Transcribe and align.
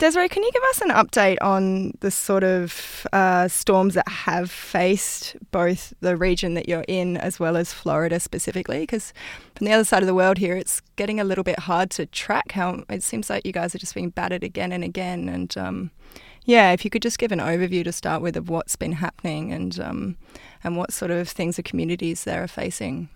Desiree, 0.00 0.30
can 0.30 0.42
you 0.42 0.50
give 0.50 0.62
us 0.70 0.80
an 0.80 0.88
update 0.88 1.36
on 1.42 1.92
the 2.00 2.10
sort 2.10 2.42
of 2.42 3.06
uh, 3.12 3.48
storms 3.48 3.92
that 3.92 4.08
have 4.08 4.50
faced 4.50 5.36
both 5.50 5.92
the 6.00 6.16
region 6.16 6.54
that 6.54 6.70
you're 6.70 6.86
in 6.88 7.18
as 7.18 7.38
well 7.38 7.54
as 7.54 7.74
Florida 7.74 8.18
specifically? 8.18 8.80
Because 8.80 9.12
from 9.54 9.66
the 9.66 9.74
other 9.74 9.84
side 9.84 10.02
of 10.02 10.06
the 10.06 10.14
world 10.14 10.38
here, 10.38 10.56
it's 10.56 10.80
getting 10.96 11.20
a 11.20 11.24
little 11.24 11.44
bit 11.44 11.58
hard 11.58 11.90
to 11.90 12.06
track 12.06 12.52
how 12.52 12.82
it 12.88 13.02
seems 13.02 13.28
like 13.28 13.44
you 13.44 13.52
guys 13.52 13.74
are 13.74 13.78
just 13.78 13.94
being 13.94 14.08
battered 14.08 14.42
again 14.42 14.72
and 14.72 14.82
again. 14.82 15.28
And 15.28 15.54
um, 15.58 15.90
yeah, 16.46 16.72
if 16.72 16.82
you 16.82 16.90
could 16.90 17.02
just 17.02 17.18
give 17.18 17.30
an 17.30 17.38
overview 17.38 17.84
to 17.84 17.92
start 17.92 18.22
with 18.22 18.38
of 18.38 18.48
what's 18.48 18.76
been 18.76 18.92
happening 18.92 19.52
and 19.52 19.78
um, 19.78 20.16
and 20.64 20.78
what 20.78 20.94
sort 20.94 21.10
of 21.10 21.28
things 21.28 21.56
the 21.56 21.62
communities 21.62 22.24
there 22.24 22.42
are 22.42 22.48
facing. 22.48 23.10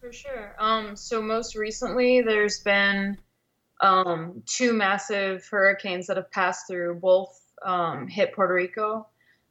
For 0.00 0.10
sure. 0.12 0.56
Um, 0.58 0.96
so 0.96 1.20
most 1.20 1.54
recently, 1.54 2.22
there's 2.22 2.60
been 2.60 3.18
um, 3.84 4.42
two 4.46 4.72
massive 4.72 5.46
hurricanes 5.50 6.06
that 6.06 6.16
have 6.16 6.30
passed 6.30 6.66
through. 6.66 6.94
Both 6.94 7.38
um, 7.62 8.08
hit 8.08 8.32
Puerto 8.32 8.54
Rico. 8.54 9.06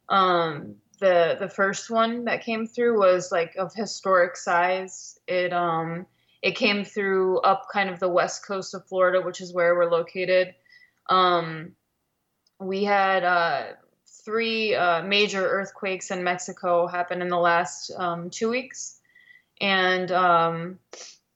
Um, 0.10 0.76
the 1.00 1.38
the 1.40 1.50
first 1.50 1.90
one 1.92 2.26
that 2.26 2.44
came 2.44 2.66
through 2.66 3.00
was 3.00 3.32
like 3.32 3.56
of 3.58 3.74
historic 3.76 4.36
size. 4.36 5.20
It 5.28 5.54
um 5.54 6.08
it 6.42 6.56
came 6.56 6.84
through 6.84 7.40
up 7.42 7.68
kind 7.72 7.90
of 7.90 8.00
the 8.00 8.10
west 8.10 8.46
coast 8.46 8.74
of 8.74 8.88
Florida, 8.88 9.22
which 9.22 9.40
is 9.40 9.54
where 9.54 9.76
we're 9.76 9.92
located. 9.92 10.56
Um, 11.10 11.74
we 12.60 12.84
had 12.84 13.24
uh, 13.24 13.64
three 14.26 14.74
uh, 14.74 15.04
major 15.04 15.46
earthquakes 15.46 16.10
in 16.10 16.24
Mexico 16.24 16.88
happen 16.88 17.22
in 17.22 17.30
the 17.30 17.38
last 17.38 17.92
um, 17.98 18.30
two 18.30 18.50
weeks, 18.50 19.00
and 19.62 20.12
um, 20.12 20.80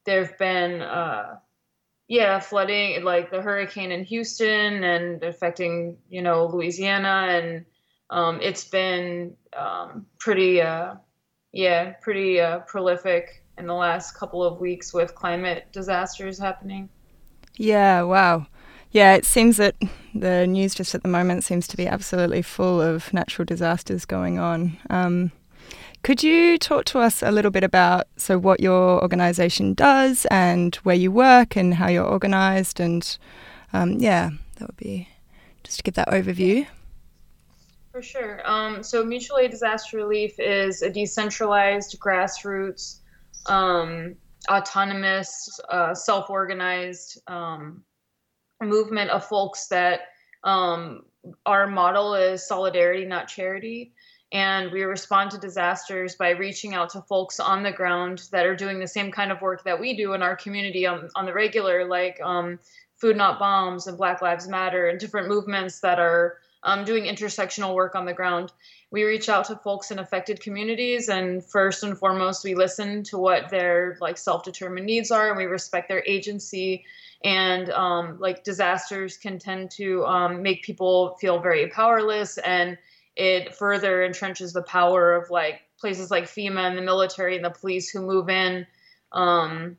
there 0.04 0.24
have 0.24 0.38
been 0.38 0.80
uh, 0.80 1.36
yeah, 2.08 2.40
flooding 2.40 3.04
like 3.04 3.30
the 3.30 3.42
hurricane 3.42 3.92
in 3.92 4.02
Houston 4.04 4.82
and 4.82 5.22
affecting 5.22 5.98
you 6.08 6.22
know 6.22 6.46
Louisiana, 6.46 7.26
and 7.28 7.64
um, 8.10 8.40
it's 8.42 8.64
been 8.64 9.36
um, 9.56 10.06
pretty 10.18 10.60
uh, 10.60 10.94
yeah 11.52 11.92
pretty 12.00 12.40
uh, 12.40 12.60
prolific 12.60 13.44
in 13.58 13.66
the 13.66 13.74
last 13.74 14.12
couple 14.12 14.42
of 14.42 14.58
weeks 14.58 14.94
with 14.94 15.14
climate 15.14 15.66
disasters 15.70 16.38
happening. 16.38 16.88
Yeah, 17.56 18.02
wow. 18.02 18.46
Yeah, 18.90 19.14
it 19.14 19.26
seems 19.26 19.58
that 19.58 19.74
the 20.14 20.46
news 20.46 20.74
just 20.74 20.94
at 20.94 21.02
the 21.02 21.08
moment 21.08 21.44
seems 21.44 21.68
to 21.68 21.76
be 21.76 21.86
absolutely 21.86 22.40
full 22.40 22.80
of 22.80 23.12
natural 23.12 23.44
disasters 23.44 24.06
going 24.06 24.38
on. 24.38 24.78
Um, 24.88 25.30
could 26.02 26.22
you 26.22 26.58
talk 26.58 26.84
to 26.86 26.98
us 26.98 27.22
a 27.22 27.30
little 27.30 27.50
bit 27.50 27.64
about 27.64 28.06
so 28.16 28.38
what 28.38 28.60
your 28.60 29.02
organisation 29.02 29.74
does 29.74 30.26
and 30.30 30.76
where 30.76 30.96
you 30.96 31.10
work 31.10 31.56
and 31.56 31.74
how 31.74 31.88
you're 31.88 32.06
organised 32.08 32.80
and 32.80 33.18
um, 33.72 33.98
yeah, 33.98 34.30
that 34.56 34.68
would 34.68 34.76
be 34.76 35.08
just 35.62 35.78
to 35.78 35.82
give 35.82 35.94
that 35.94 36.08
overview. 36.08 36.66
For 37.92 38.02
sure. 38.02 38.48
Um, 38.48 38.82
so 38.82 39.04
mutual 39.04 39.38
aid 39.38 39.50
disaster 39.50 39.96
relief 39.96 40.38
is 40.38 40.82
a 40.82 40.90
decentralized, 40.90 41.98
grassroots, 41.98 43.00
um, 43.46 44.14
autonomous, 44.50 45.58
uh, 45.68 45.94
self-organized 45.94 47.20
um, 47.26 47.82
movement 48.62 49.10
of 49.10 49.24
folks 49.26 49.66
that 49.68 50.00
um, 50.44 51.02
our 51.44 51.66
model 51.66 52.14
is 52.14 52.46
solidarity, 52.46 53.04
not 53.04 53.28
charity 53.28 53.92
and 54.32 54.70
we 54.70 54.82
respond 54.82 55.30
to 55.30 55.38
disasters 55.38 56.14
by 56.14 56.30
reaching 56.30 56.74
out 56.74 56.90
to 56.90 57.00
folks 57.02 57.40
on 57.40 57.62
the 57.62 57.72
ground 57.72 58.28
that 58.30 58.44
are 58.44 58.56
doing 58.56 58.78
the 58.78 58.86
same 58.86 59.10
kind 59.10 59.32
of 59.32 59.40
work 59.40 59.64
that 59.64 59.80
we 59.80 59.96
do 59.96 60.12
in 60.12 60.22
our 60.22 60.36
community 60.36 60.86
on, 60.86 61.08
on 61.16 61.24
the 61.24 61.32
regular, 61.32 61.86
like 61.86 62.20
um, 62.22 62.58
Food 62.96 63.16
Not 63.16 63.38
Bombs 63.38 63.86
and 63.86 63.96
Black 63.96 64.20
Lives 64.20 64.46
Matter 64.46 64.88
and 64.88 65.00
different 65.00 65.28
movements 65.28 65.80
that 65.80 65.98
are 65.98 66.38
um, 66.62 66.84
doing 66.84 67.04
intersectional 67.04 67.74
work 67.74 67.94
on 67.94 68.04
the 68.04 68.12
ground. 68.12 68.52
We 68.90 69.04
reach 69.04 69.28
out 69.28 69.46
to 69.46 69.56
folks 69.56 69.90
in 69.90 69.98
affected 69.98 70.40
communities, 70.40 71.08
and 71.08 71.44
first 71.44 71.82
and 71.82 71.96
foremost, 71.96 72.44
we 72.44 72.54
listen 72.54 73.02
to 73.04 73.18
what 73.18 73.48
their 73.48 73.96
like 74.00 74.18
self-determined 74.18 74.84
needs 74.84 75.10
are, 75.10 75.28
and 75.28 75.38
we 75.38 75.44
respect 75.44 75.88
their 75.88 76.04
agency. 76.06 76.84
And 77.24 77.70
um, 77.70 78.18
like 78.18 78.44
disasters 78.44 79.16
can 79.16 79.38
tend 79.38 79.70
to 79.72 80.04
um, 80.04 80.42
make 80.42 80.62
people 80.62 81.16
feel 81.20 81.40
very 81.40 81.68
powerless 81.68 82.38
and 82.38 82.78
it 83.18 83.52
further 83.54 84.08
entrenches 84.08 84.52
the 84.52 84.62
power 84.62 85.14
of 85.14 85.28
like 85.28 85.62
places 85.78 86.10
like 86.10 86.24
FEMA 86.24 86.60
and 86.60 86.78
the 86.78 86.82
military 86.82 87.34
and 87.34 87.44
the 87.44 87.50
police 87.50 87.90
who 87.90 88.00
move 88.00 88.30
in 88.30 88.64
um, 89.12 89.76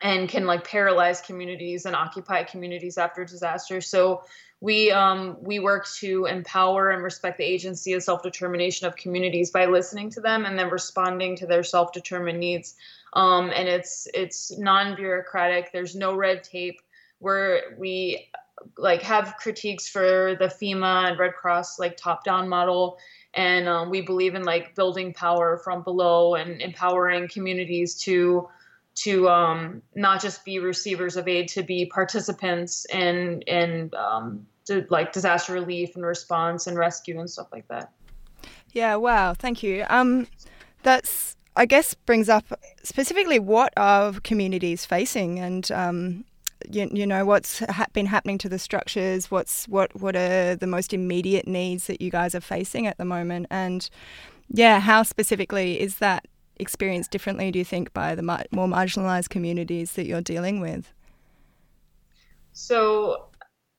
and 0.00 0.28
can 0.28 0.46
like 0.46 0.66
paralyze 0.66 1.20
communities 1.20 1.84
and 1.84 1.96
occupy 1.96 2.44
communities 2.44 2.96
after 2.96 3.24
disaster. 3.24 3.80
So 3.80 4.22
we 4.60 4.92
um, 4.92 5.36
we 5.40 5.58
work 5.58 5.88
to 5.98 6.26
empower 6.26 6.90
and 6.90 7.02
respect 7.02 7.38
the 7.38 7.44
agency 7.44 7.92
and 7.92 8.02
self 8.02 8.22
determination 8.22 8.86
of 8.86 8.94
communities 8.94 9.50
by 9.50 9.66
listening 9.66 10.10
to 10.10 10.20
them 10.20 10.44
and 10.44 10.56
then 10.56 10.70
responding 10.70 11.36
to 11.36 11.46
their 11.46 11.64
self 11.64 11.92
determined 11.92 12.38
needs. 12.38 12.76
Um, 13.14 13.50
and 13.54 13.68
it's 13.68 14.06
it's 14.14 14.56
non 14.56 14.94
bureaucratic. 14.94 15.72
There's 15.72 15.96
no 15.96 16.14
red 16.14 16.44
tape. 16.44 16.80
Where 17.18 17.74
we 17.78 18.30
like 18.76 19.02
have 19.02 19.34
critiques 19.38 19.88
for 19.88 20.36
the 20.38 20.46
FEMA 20.46 21.10
and 21.10 21.18
Red 21.18 21.34
Cross 21.34 21.78
like 21.78 21.96
top 21.96 22.24
down 22.24 22.48
model. 22.48 22.98
And 23.34 23.68
um, 23.68 23.90
we 23.90 24.00
believe 24.00 24.34
in 24.34 24.42
like 24.42 24.74
building 24.74 25.12
power 25.14 25.58
from 25.58 25.82
below 25.82 26.34
and 26.34 26.60
empowering 26.60 27.28
communities 27.28 27.94
to 28.02 28.48
to 28.96 29.28
um, 29.28 29.82
not 29.94 30.20
just 30.20 30.44
be 30.44 30.58
receivers 30.58 31.16
of 31.16 31.28
aid, 31.28 31.48
to 31.48 31.62
be 31.62 31.86
participants 31.86 32.86
in 32.92 33.42
in 33.42 33.90
um, 33.96 34.46
to, 34.66 34.86
like 34.90 35.12
disaster 35.12 35.52
relief 35.52 35.94
and 35.94 36.04
response 36.04 36.66
and 36.66 36.76
rescue 36.76 37.18
and 37.18 37.30
stuff 37.30 37.48
like 37.52 37.66
that. 37.68 37.92
Yeah. 38.72 38.96
Wow. 38.96 39.34
Thank 39.34 39.62
you. 39.62 39.84
Um, 39.88 40.26
that's 40.82 41.36
I 41.56 41.66
guess 41.66 41.94
brings 41.94 42.28
up 42.28 42.44
specifically 42.82 43.38
what 43.38 43.72
are 43.76 44.12
communities 44.20 44.84
facing 44.84 45.38
and 45.38 45.70
um, 45.72 46.24
you, 46.70 46.88
you 46.92 47.06
know 47.06 47.24
what's 47.24 47.60
ha- 47.60 47.86
been 47.92 48.06
happening 48.06 48.38
to 48.38 48.48
the 48.48 48.58
structures 48.58 49.30
what's 49.30 49.66
what 49.68 49.94
what 50.00 50.16
are 50.16 50.56
the 50.56 50.66
most 50.66 50.92
immediate 50.92 51.46
needs 51.46 51.86
that 51.86 52.00
you 52.00 52.10
guys 52.10 52.34
are 52.34 52.40
facing 52.40 52.86
at 52.86 52.98
the 52.98 53.04
moment? 53.04 53.46
And 53.50 53.88
yeah 54.48 54.80
how 54.80 55.02
specifically 55.02 55.80
is 55.80 55.96
that 55.96 56.26
experienced 56.58 57.10
differently 57.10 57.50
do 57.50 57.58
you 57.58 57.64
think 57.64 57.92
by 57.94 58.14
the 58.14 58.22
more 58.22 58.68
marginalized 58.68 59.30
communities 59.30 59.92
that 59.92 60.06
you're 60.06 60.20
dealing 60.20 60.60
with? 60.60 60.92
So 62.52 63.28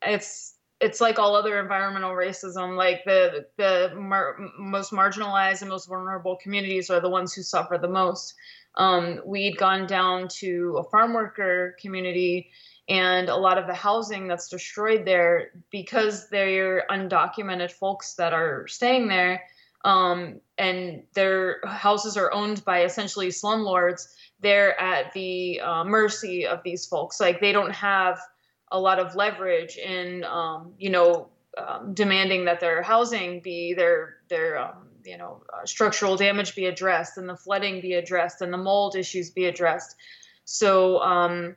it's 0.02 0.56
it's 0.82 1.00
like 1.00 1.20
all 1.20 1.36
other 1.36 1.60
environmental 1.60 2.12
racism 2.12 2.76
like 2.76 3.04
the 3.06 3.46
the 3.58 3.94
mar- 3.96 4.36
most 4.58 4.92
marginalized 4.92 5.62
and 5.62 5.70
most 5.70 5.88
vulnerable 5.88 6.36
communities 6.38 6.90
are 6.90 7.00
the 7.00 7.10
ones 7.10 7.34
who 7.34 7.44
suffer 7.44 7.78
the 7.78 7.88
most. 7.88 8.34
Um, 8.76 9.22
we'd 9.26 9.58
gone 9.58 9.86
down 9.86 10.28
to 10.40 10.78
a 10.80 10.90
farm 10.90 11.14
worker 11.14 11.76
community 11.80 12.50
and 12.90 13.30
a 13.30 13.36
lot 13.36 13.58
of 13.58 13.68
the 13.68 13.74
housing 13.74 14.28
that's 14.28 14.50
destroyed 14.50 15.06
there 15.06 15.52
because 15.70 16.30
they're 16.30 16.86
undocumented 16.90 17.72
folks 17.72 18.16
that 18.16 18.34
are 18.34 18.68
staying 18.68 19.08
there 19.08 19.44
um, 19.84 20.40
and 20.58 21.04
their 21.14 21.60
houses 21.66 22.18
are 22.18 22.32
owned 22.34 22.64
by 22.66 22.84
essentially 22.84 23.30
slumlords 23.30 24.08
they're 24.42 24.80
at 24.80 25.14
the 25.14 25.62
uh, 25.62 25.84
mercy 25.84 26.46
of 26.46 26.62
these 26.64 26.86
folks. 26.86 27.20
Like 27.20 27.40
they 27.40 27.52
don't 27.52 27.72
have 27.72 28.20
a 28.72 28.80
lot 28.80 29.00
of 29.00 29.16
leverage 29.16 29.78
in 29.78 30.24
um, 30.26 30.74
you 30.78 30.90
know 30.90 31.30
um, 31.58 31.94
demanding 31.94 32.46
that 32.46 32.60
their 32.60 32.82
housing 32.82 33.40
be 33.42 33.74
their 33.74 34.18
their 34.30 34.58
um, 34.60 34.88
you 35.06 35.18
know 35.18 35.44
uh, 35.54 35.66
structural 35.66 36.18
damage 36.18 36.56
be 36.56 36.66
addressed 36.66 37.18
and 37.18 37.30
the 37.30 37.38
flooding 37.38 37.82
be 37.82 37.94
addressed 37.94 38.42
and 38.42 38.52
the 38.52 38.58
mold 38.58 38.96
issues 38.96 39.30
be 39.30 39.46
addressed. 39.46 39.96
So 40.46 41.00
um, 41.02 41.56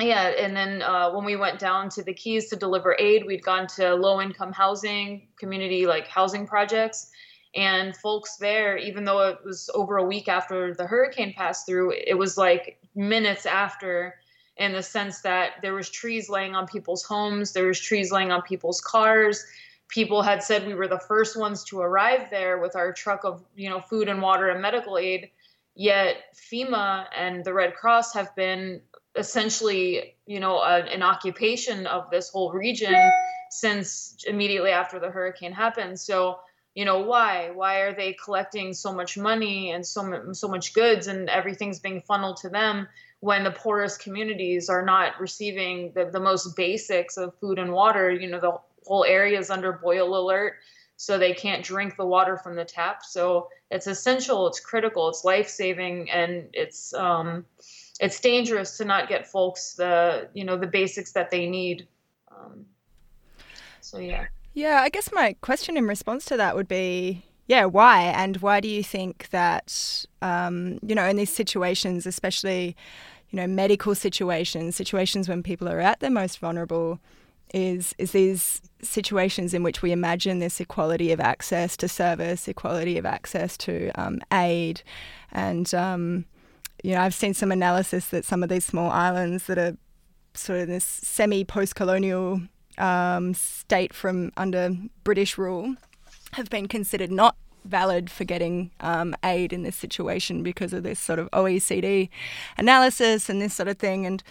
yeah, 0.00 0.32
and 0.38 0.56
then 0.56 0.82
uh, 0.82 1.10
when 1.12 1.24
we 1.24 1.36
went 1.36 1.60
down 1.60 1.88
to 1.90 2.02
the 2.02 2.12
Keys 2.12 2.48
to 2.50 2.56
deliver 2.56 2.96
aid, 2.98 3.24
we'd 3.26 3.44
gone 3.44 3.68
to 3.76 3.94
low 3.94 4.20
income 4.20 4.52
housing, 4.52 5.28
community 5.38 5.86
like 5.86 6.08
housing 6.08 6.46
projects. 6.46 7.10
And 7.54 7.96
folks 7.96 8.36
there, 8.36 8.76
even 8.76 9.04
though 9.04 9.28
it 9.28 9.38
was 9.44 9.70
over 9.74 9.98
a 9.98 10.04
week 10.04 10.26
after 10.26 10.74
the 10.74 10.86
hurricane 10.86 11.32
passed 11.32 11.66
through, 11.66 11.92
it 11.92 12.18
was 12.18 12.36
like 12.36 12.78
minutes 12.96 13.46
after 13.46 14.16
in 14.56 14.72
the 14.72 14.82
sense 14.82 15.20
that 15.20 15.52
there 15.62 15.74
was 15.74 15.90
trees 15.90 16.28
laying 16.28 16.54
on 16.54 16.66
people's 16.66 17.04
homes, 17.04 17.52
there 17.52 17.66
was 17.66 17.80
trees 17.80 18.10
laying 18.10 18.32
on 18.32 18.42
people's 18.42 18.80
cars. 18.80 19.44
People 19.88 20.22
had 20.22 20.42
said 20.42 20.66
we 20.66 20.74
were 20.74 20.88
the 20.88 20.98
first 20.98 21.38
ones 21.38 21.62
to 21.64 21.80
arrive 21.80 22.30
there 22.30 22.58
with 22.58 22.74
our 22.74 22.92
truck 22.92 23.24
of, 23.24 23.44
you 23.54 23.68
know, 23.68 23.80
food 23.80 24.08
and 24.08 24.22
water 24.22 24.48
and 24.48 24.60
medical 24.60 24.98
aid. 24.98 25.30
Yet 25.76 26.16
FEMA 26.34 27.06
and 27.16 27.44
the 27.44 27.52
Red 27.52 27.74
Cross 27.74 28.14
have 28.14 28.34
been 28.34 28.80
essentially, 29.16 30.16
you 30.26 30.40
know, 30.40 30.58
a, 30.58 30.80
an 30.80 31.02
occupation 31.02 31.86
of 31.86 32.10
this 32.10 32.28
whole 32.30 32.52
region 32.52 32.94
since 33.50 34.16
immediately 34.26 34.70
after 34.70 34.98
the 34.98 35.10
hurricane 35.10 35.52
happened. 35.52 35.98
So 36.00 36.38
you 36.74 36.84
know 36.84 37.00
why? 37.00 37.50
Why 37.54 37.80
are 37.80 37.94
they 37.94 38.14
collecting 38.24 38.74
so 38.74 38.92
much 38.92 39.16
money 39.16 39.70
and 39.70 39.86
so 39.86 40.32
so 40.32 40.48
much 40.48 40.74
goods 40.74 41.06
and 41.06 41.28
everything's 41.30 41.78
being 41.78 42.02
funneled 42.02 42.38
to 42.38 42.48
them 42.48 42.88
when 43.20 43.44
the 43.44 43.52
poorest 43.52 44.00
communities 44.00 44.68
are 44.68 44.84
not 44.84 45.20
receiving 45.20 45.92
the, 45.94 46.10
the 46.12 46.20
most 46.20 46.56
basics 46.56 47.16
of 47.16 47.38
food 47.38 47.60
and 47.60 47.72
water? 47.72 48.10
You 48.10 48.28
know 48.28 48.40
the 48.40 48.58
whole 48.86 49.04
area 49.04 49.38
is 49.38 49.50
under 49.50 49.72
boil 49.72 50.16
alert 50.18 50.54
so 50.96 51.18
they 51.18 51.32
can't 51.32 51.64
drink 51.64 51.96
the 51.96 52.06
water 52.06 52.36
from 52.36 52.56
the 52.56 52.64
tap. 52.64 53.04
So 53.04 53.48
it's 53.70 53.86
essential 53.86 54.48
it's 54.48 54.58
critical 54.58 55.08
it's 55.08 55.24
life 55.24 55.48
saving 55.48 56.10
and 56.10 56.48
it's 56.52 56.92
um 56.92 57.44
it's 58.00 58.20
dangerous 58.20 58.76
to 58.76 58.84
not 58.84 59.08
get 59.08 59.26
folks 59.26 59.74
the 59.74 60.28
you 60.34 60.44
know 60.44 60.56
the 60.56 60.66
basics 60.66 61.12
that 61.12 61.30
they 61.30 61.48
need 61.48 61.86
um, 62.30 62.64
so 63.80 63.98
yeah 63.98 64.26
yeah, 64.54 64.82
I 64.82 64.88
guess 64.88 65.10
my 65.12 65.34
question 65.40 65.76
in 65.76 65.88
response 65.88 66.24
to 66.26 66.36
that 66.36 66.54
would 66.54 66.68
be 66.68 67.24
yeah, 67.46 67.66
why? 67.66 68.04
And 68.04 68.38
why 68.38 68.60
do 68.60 68.68
you 68.68 68.82
think 68.82 69.28
that, 69.30 70.06
um, 70.22 70.78
you 70.82 70.94
know, 70.94 71.04
in 71.04 71.16
these 71.16 71.32
situations, 71.32 72.06
especially, 72.06 72.74
you 73.28 73.36
know, 73.36 73.46
medical 73.46 73.94
situations, 73.94 74.76
situations 74.76 75.28
when 75.28 75.42
people 75.42 75.68
are 75.68 75.80
at 75.80 76.00
their 76.00 76.08
most 76.08 76.38
vulnerable, 76.38 77.00
is 77.52 77.94
is 77.98 78.12
these 78.12 78.62
situations 78.80 79.52
in 79.54 79.62
which 79.62 79.82
we 79.82 79.92
imagine 79.92 80.38
this 80.38 80.60
equality 80.60 81.12
of 81.12 81.20
access 81.20 81.76
to 81.76 81.88
service, 81.88 82.48
equality 82.48 82.96
of 82.96 83.04
access 83.04 83.56
to 83.58 83.90
um, 83.96 84.20
aid, 84.32 84.82
and 85.32 85.74
um, 85.74 86.24
you 86.84 86.94
know, 86.94 87.00
I've 87.00 87.14
seen 87.14 87.32
some 87.32 87.50
analysis 87.50 88.08
that 88.08 88.26
some 88.26 88.42
of 88.42 88.50
these 88.50 88.64
small 88.64 88.90
islands 88.90 89.46
that 89.46 89.56
are 89.56 89.74
sort 90.34 90.60
of 90.60 90.68
this 90.68 90.84
semi 90.84 91.42
post-colonial 91.42 92.42
um, 92.76 93.32
state 93.32 93.94
from 93.94 94.32
under 94.36 94.76
British 95.02 95.38
rule 95.38 95.76
have 96.32 96.50
been 96.50 96.68
considered 96.68 97.10
not 97.10 97.36
valid 97.64 98.10
for 98.10 98.24
getting 98.24 98.70
um, 98.80 99.16
aid 99.24 99.50
in 99.50 99.62
this 99.62 99.76
situation 99.76 100.42
because 100.42 100.74
of 100.74 100.82
this 100.82 101.00
sort 101.00 101.18
of 101.18 101.30
OECD 101.30 102.10
analysis 102.58 103.30
and 103.30 103.40
this 103.40 103.54
sort 103.54 103.68
of 103.68 103.78
thing. 103.78 104.04
And 104.04 104.22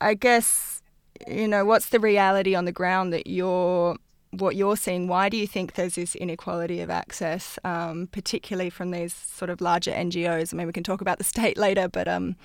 I 0.00 0.14
guess, 0.14 0.80
you 1.28 1.46
know, 1.46 1.66
what's 1.66 1.90
the 1.90 2.00
reality 2.00 2.54
on 2.54 2.64
the 2.64 2.72
ground 2.72 3.12
that 3.12 3.26
you're 3.26 3.96
what 4.40 4.56
you're 4.56 4.76
seeing, 4.76 5.08
why 5.08 5.28
do 5.28 5.36
you 5.36 5.46
think 5.46 5.74
there's 5.74 5.94
this 5.94 6.14
inequality 6.14 6.80
of 6.80 6.90
access, 6.90 7.58
um, 7.64 8.08
particularly 8.12 8.70
from 8.70 8.90
these 8.90 9.14
sort 9.14 9.50
of 9.50 9.60
larger 9.60 9.92
NGOs? 9.92 10.52
I 10.52 10.56
mean, 10.56 10.66
we 10.66 10.72
can 10.72 10.82
talk 10.82 11.00
about 11.00 11.18
the 11.18 11.24
state 11.24 11.56
later, 11.66 11.88
but 11.88 12.08
um, 12.08 12.36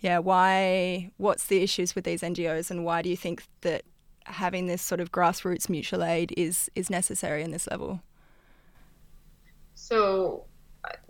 yeah, 0.00 0.18
why? 0.18 1.10
What's 1.16 1.46
the 1.46 1.62
issues 1.62 1.94
with 1.94 2.04
these 2.04 2.22
NGOs, 2.22 2.70
and 2.70 2.84
why 2.84 3.02
do 3.02 3.08
you 3.08 3.16
think 3.16 3.42
that 3.62 3.82
having 4.24 4.66
this 4.66 4.82
sort 4.82 5.00
of 5.00 5.10
grassroots 5.10 5.68
mutual 5.68 6.04
aid 6.04 6.32
is 6.36 6.70
is 6.74 6.90
necessary 6.90 7.42
in 7.42 7.50
this 7.50 7.66
level? 7.68 8.00
So, 9.74 10.44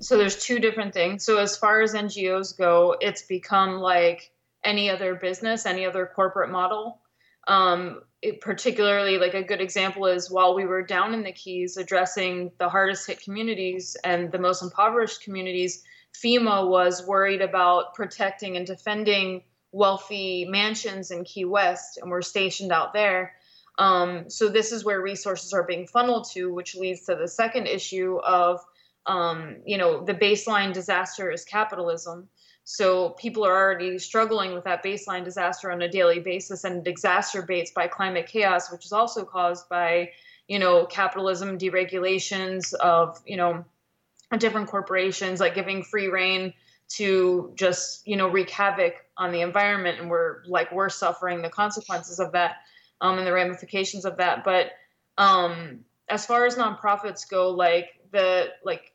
so 0.01 0.17
there's 0.17 0.43
two 0.43 0.59
different 0.59 0.95
things. 0.95 1.25
So 1.25 1.39
as 1.39 1.57
far 1.57 1.83
as 1.83 1.95
NGOs 1.95 2.57
go, 2.57 2.97
it's 3.01 3.23
become 3.23 3.79
like 3.79 4.31
any 4.65 4.91
other 4.91 5.15
business, 5.15 5.67
any 5.67 5.85
other 5.85 6.11
corporate 6.15 6.51
model. 6.51 7.01
Um, 7.49 8.03
it, 8.21 8.41
particularly, 8.41 9.19
like 9.19 9.35
a 9.35 9.43
good 9.43 9.61
example 9.61 10.07
is 10.07 10.31
while 10.31 10.55
we 10.55 10.67
were 10.67 10.83
down 10.83 11.15
in 11.15 11.23
the 11.23 11.33
Keys 11.33 11.77
addressing 11.77 12.53
the 12.59 12.69
hardest 12.69 13.07
hit 13.07 13.23
communities 13.23 13.97
and 14.05 14.31
the 14.31 14.39
most 14.39 14.63
impoverished 14.63 15.23
communities, 15.23 15.83
FEMA 16.15 16.69
was 16.69 17.07
worried 17.07 17.41
about 17.41 17.95
protecting 17.95 18.57
and 18.57 18.67
defending 18.67 19.43
wealthy 19.73 20.47
mansions 20.47 21.11
in 21.11 21.25
Key 21.25 21.45
West, 21.45 21.99
and 21.99 22.11
we're 22.11 22.23
stationed 22.23 22.73
out 22.73 22.93
there. 22.93 23.35
Um, 23.79 24.29
so 24.29 24.49
this 24.49 24.73
is 24.73 24.85
where 24.85 25.01
resources 25.01 25.53
are 25.53 25.63
being 25.63 25.87
funneled 25.87 26.29
to, 26.33 26.53
which 26.53 26.75
leads 26.75 27.07
to 27.07 27.15
the 27.15 27.29
second 27.29 27.67
issue 27.69 28.19
of, 28.19 28.61
um, 29.07 29.59
you 29.65 29.79
know, 29.79 30.05
the 30.05 30.15
baseline 30.15 30.73
disaster 30.73 31.31
is 31.31 31.45
capitalism. 31.45 32.29
So 32.71 33.09
people 33.19 33.47
are 33.47 33.57
already 33.57 33.99
struggling 33.99 34.53
with 34.53 34.65
that 34.65 34.85
baseline 34.85 35.25
disaster 35.25 35.73
on 35.73 35.81
a 35.81 35.89
daily 35.89 36.21
basis, 36.21 36.65
and 36.65 36.87
it 36.87 36.95
exacerbates 36.95 37.73
by 37.73 37.89
climate 37.89 38.27
chaos, 38.27 38.71
which 38.71 38.85
is 38.85 38.93
also 38.93 39.25
caused 39.25 39.71
by, 39.71 40.11
you 40.49 40.59
know, 40.59 40.85
capitalism 40.85 41.57
deregulations 41.57 42.75
of, 42.75 43.19
you 43.25 43.39
know, 43.39 43.65
different 44.37 44.69
corporations 44.69 45.41
like 45.41 45.55
giving 45.55 45.83
free 45.83 46.09
reign 46.09 46.53
to 46.89 47.55
just 47.55 48.07
you 48.07 48.17
know 48.17 48.29
wreak 48.29 48.51
havoc 48.51 49.03
on 49.17 49.33
the 49.33 49.41
environment. 49.41 49.99
And 49.99 50.11
we're 50.11 50.45
like 50.47 50.71
we're 50.71 50.91
suffering 50.91 51.41
the 51.41 51.49
consequences 51.49 52.21
of 52.21 52.33
that 52.33 52.57
um, 53.01 53.17
and 53.17 53.27
the 53.27 53.33
ramifications 53.33 54.05
of 54.05 54.19
that. 54.19 54.45
But 54.45 54.73
um, 55.17 55.87
as 56.11 56.27
far 56.27 56.45
as 56.45 56.57
nonprofits 56.57 57.27
go 57.27 57.49
like 57.49 57.99
the 58.13 58.49
like 58.63 58.93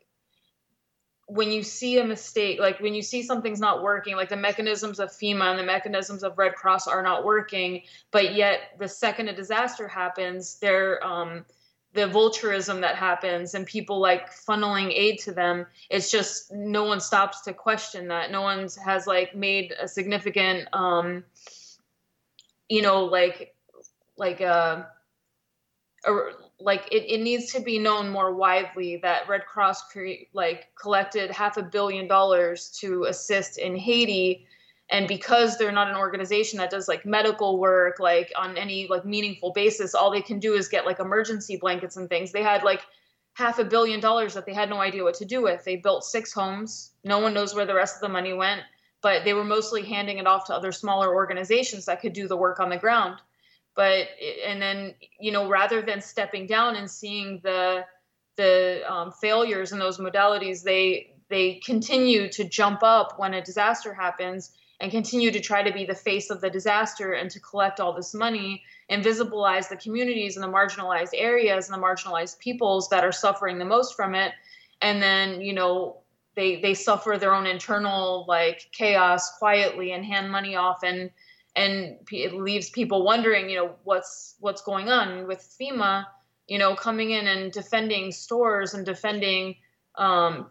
when 1.34 1.52
you 1.52 1.64
see 1.64 1.98
a 1.98 2.04
mistake 2.04 2.60
like 2.60 2.80
when 2.80 2.94
you 2.94 3.02
see 3.02 3.24
something's 3.24 3.60
not 3.60 3.82
working 3.82 4.16
like 4.16 4.30
the 4.30 4.38
mechanisms 4.38 5.00
of 5.00 5.10
fema 5.10 5.50
and 5.50 5.58
the 5.58 5.64
mechanisms 5.64 6.24
of 6.24 6.38
red 6.38 6.54
cross 6.54 6.88
are 6.88 7.02
not 7.02 7.26
working 7.26 7.82
but 8.12 8.36
yet 8.36 8.76
the 8.78 8.88
second 8.88 9.28
a 9.28 9.36
disaster 9.36 9.88
happens 9.88 10.60
they're 10.60 11.04
um, 11.04 11.44
the 11.94 12.02
vulturism 12.02 12.82
that 12.82 12.96
happens 12.96 13.56
and 13.56 13.66
people 13.66 14.00
like 14.00 14.32
funneling 14.32 14.92
aid 14.94 15.18
to 15.20 15.32
them 15.32 15.66
it's 15.90 16.12
just 16.12 16.52
no 16.52 16.84
one 16.84 17.00
stops 17.00 17.42
to 17.42 17.54
question 17.54 18.08
that. 18.08 18.32
No 18.32 18.42
one 18.42 18.68
has 18.84 19.08
like 19.08 19.36
made 19.36 19.74
a 19.80 19.88
significant 19.88 20.68
um 20.74 21.24
you 22.70 22.84
know 22.84 23.06
like 23.06 23.56
like 24.18 24.40
uh 24.42 24.84
or 26.06 26.34
like 26.60 26.88
it, 26.92 27.04
it 27.12 27.22
needs 27.22 27.52
to 27.54 27.60
be 27.60 27.80
known 27.80 28.10
more 28.10 28.34
widely 28.34 28.98
that 28.98 29.28
red 29.28 29.46
cross 29.46 29.84
cre- 29.92 30.26
like 30.34 30.70
collected 30.80 31.32
half 31.32 31.58
a 31.58 31.64
billion 31.64 32.08
dollars 32.08 32.70
to 32.80 33.06
assist 33.06 33.58
in 33.58 33.76
haiti. 33.76 34.48
And 34.90 35.08
because 35.08 35.58
they're 35.58 35.72
not 35.72 35.90
an 35.90 35.96
organization 35.96 36.60
that 36.60 36.70
does 36.70 36.88
like 36.88 37.06
medical 37.06 37.58
work 37.58 38.00
like 38.00 38.32
on 38.38 38.58
any 38.58 38.88
like 38.88 39.06
meaningful 39.06 39.52
basis 39.52 39.96
all 39.96 40.12
they 40.12 40.22
can 40.22 40.40
do 40.40 40.54
is 40.54 40.68
get 40.68 40.86
like 40.86 41.00
emergency 41.00 41.58
blankets 41.58 41.98
and 41.98 42.10
things. 42.10 42.32
They 42.32 42.44
had 42.44 42.64
like 42.64 42.82
half 43.34 43.60
a 43.60 43.66
billion 43.66 44.00
dollars 44.00 44.34
that 44.36 44.46
they 44.46 44.54
had 44.54 44.70
no 44.70 44.80
idea 44.80 45.04
what 45.04 45.16
to 45.16 45.26
do 45.26 45.42
with. 45.42 45.64
They 45.64 45.78
built 45.78 46.04
six 46.04 46.32
homes. 46.32 46.92
No 47.04 47.20
one 47.20 47.34
knows 47.34 47.56
where 47.56 47.66
the 47.66 47.74
rest 47.74 47.96
of 47.96 48.02
the 48.02 48.10
money 48.10 48.34
went 48.34 48.62
but 49.04 49.26
they 49.26 49.34
were 49.34 49.44
mostly 49.44 49.84
handing 49.84 50.18
it 50.18 50.26
off 50.26 50.46
to 50.46 50.56
other 50.56 50.72
smaller 50.72 51.14
organizations 51.14 51.86
that 51.86 52.00
could 52.00 52.14
do 52.14 52.28
the 52.28 52.38
work 52.38 52.60
on 52.60 52.70
the 52.70 52.78
ground 52.78 53.20
but 53.76 54.08
and 54.46 54.62
then 54.62 54.94
you 55.20 55.32
know 55.32 55.50
rather 55.50 55.82
than 55.82 56.02
stepping 56.02 56.46
down 56.46 56.76
and 56.76 56.90
seeing 56.90 57.40
the 57.44 57.86
the 58.36 58.82
um, 58.92 59.12
failures 59.12 59.72
in 59.72 59.80
those 59.80 59.98
modalities 59.98 60.64
they 60.64 61.14
they 61.30 61.60
continue 61.66 62.30
to 62.30 62.44
jump 62.44 62.84
up 62.84 63.18
when 63.18 63.34
a 63.34 63.44
disaster 63.44 63.94
happens 63.94 64.52
and 64.80 64.92
continue 64.92 65.32
to 65.32 65.40
try 65.40 65.64
to 65.64 65.72
be 65.72 65.86
the 65.86 65.96
face 65.96 66.30
of 66.30 66.42
the 66.42 66.50
disaster 66.50 67.14
and 67.14 67.32
to 67.32 67.40
collect 67.40 67.80
all 67.80 67.94
this 67.94 68.14
money 68.14 68.62
and 68.90 69.04
visibilize 69.04 69.70
the 69.70 69.78
communities 69.78 70.36
and 70.36 70.44
the 70.44 70.48
marginalized 70.48 71.14
areas 71.14 71.70
and 71.70 71.82
the 71.82 71.86
marginalized 71.86 72.38
peoples 72.40 72.90
that 72.90 73.04
are 73.04 73.12
suffering 73.12 73.58
the 73.58 73.66
most 73.66 73.96
from 73.96 74.14
it. 74.14 74.34
And 74.82 75.02
then 75.02 75.42
you 75.42 75.54
know 75.54 76.02
they 76.36 76.60
they 76.60 76.74
suffer 76.74 77.18
their 77.18 77.34
own 77.34 77.46
internal 77.46 78.26
like 78.28 78.68
chaos 78.72 79.38
quietly 79.38 79.94
and 79.94 80.04
hand 80.04 80.30
money 80.30 80.56
off 80.56 80.84
and 80.84 81.12
and 81.56 81.98
it 82.12 82.34
leaves 82.34 82.70
people 82.70 83.04
wondering 83.04 83.50
you 83.50 83.58
know 83.58 83.76
what's 83.84 84.36
what's 84.40 84.62
going 84.62 84.90
on 84.90 85.28
with 85.28 85.56
FEMA 85.60 86.06
you 86.48 86.58
know 86.58 86.76
coming 86.76 87.12
in 87.12 87.28
and 87.28 87.52
defending 87.52 88.12
stores 88.12 88.74
and 88.74 88.86
defending 88.86 89.56
um, 89.96 90.48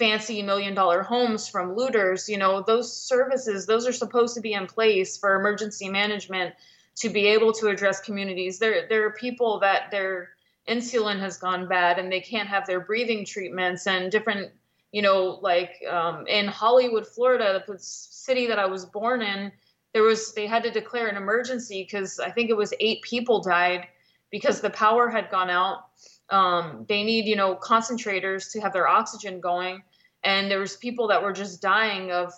fancy 0.00 0.42
million 0.42 0.74
dollar 0.74 1.02
homes 1.02 1.46
from 1.46 1.76
looters. 1.76 2.28
You 2.28 2.38
know 2.38 2.62
those 2.62 2.90
services 2.90 3.66
those 3.66 3.86
are 3.86 3.92
supposed 3.92 4.34
to 4.34 4.40
be 4.40 4.54
in 4.54 4.66
place 4.66 5.18
for 5.18 5.38
emergency 5.38 5.88
management 5.88 6.54
to 6.96 7.08
be 7.08 7.26
able 7.26 7.52
to 7.54 7.68
address 7.68 8.00
communities. 8.00 8.58
There 8.58 8.86
there 8.88 9.06
are 9.06 9.12
people 9.12 9.60
that 9.60 9.90
their 9.90 10.30
insulin 10.68 11.20
has 11.20 11.36
gone 11.36 11.68
bad 11.68 11.98
and 11.98 12.10
they 12.10 12.20
can't 12.20 12.48
have 12.48 12.66
their 12.66 12.80
breathing 12.80 13.24
treatments 13.24 13.86
and 13.86 14.10
different 14.10 14.52
you 14.92 15.02
know 15.02 15.38
like 15.42 15.82
um, 15.90 16.26
in 16.26 16.46
hollywood 16.46 17.06
florida 17.06 17.64
the 17.66 17.78
city 17.78 18.46
that 18.46 18.58
i 18.58 18.66
was 18.66 18.84
born 18.84 19.22
in 19.22 19.50
there 19.92 20.02
was 20.02 20.32
they 20.34 20.46
had 20.46 20.62
to 20.62 20.70
declare 20.70 21.08
an 21.08 21.16
emergency 21.16 21.82
because 21.82 22.18
i 22.20 22.30
think 22.30 22.50
it 22.50 22.56
was 22.56 22.72
eight 22.80 23.02
people 23.02 23.40
died 23.40 23.86
because 24.30 24.60
the 24.60 24.70
power 24.70 25.08
had 25.08 25.30
gone 25.30 25.50
out 25.50 25.88
um, 26.30 26.86
they 26.88 27.02
need 27.02 27.26
you 27.26 27.36
know 27.36 27.56
concentrators 27.56 28.52
to 28.52 28.60
have 28.60 28.72
their 28.72 28.86
oxygen 28.86 29.40
going 29.40 29.82
and 30.22 30.50
there 30.50 30.58
was 30.58 30.76
people 30.76 31.08
that 31.08 31.22
were 31.22 31.32
just 31.32 31.62
dying 31.62 32.12
of 32.12 32.32